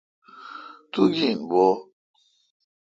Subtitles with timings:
[0.91, 1.65] تو گین بھو۔